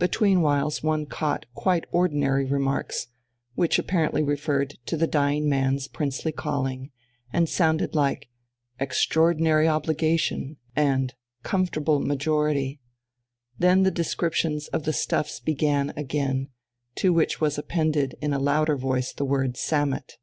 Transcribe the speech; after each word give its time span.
Between 0.00 0.40
whiles 0.40 0.82
one 0.82 1.06
caught 1.06 1.46
quite 1.54 1.84
ordinary 1.92 2.44
remarks, 2.44 3.06
which 3.54 3.78
apparently 3.78 4.20
referred 4.20 4.70
to 4.86 4.96
the 4.96 5.06
dying 5.06 5.48
man's 5.48 5.86
princely 5.86 6.32
calling, 6.32 6.90
and 7.32 7.48
sounded 7.48 7.94
like 7.94 8.28
"extraordinary 8.80 9.68
obligation" 9.68 10.56
and 10.74 11.14
"comfortable 11.44 12.00
majority"; 12.00 12.80
then 13.60 13.84
the 13.84 13.92
descriptions 13.92 14.66
of 14.72 14.82
the 14.82 14.92
stuffs 14.92 15.38
began 15.38 15.90
again, 15.96 16.48
to 16.96 17.12
which 17.12 17.40
was 17.40 17.56
appended 17.56 18.16
in 18.20 18.32
a 18.34 18.40
louder 18.40 18.76
voice 18.76 19.12
the 19.12 19.24
word 19.24 19.56
"Sammet." 19.56 20.14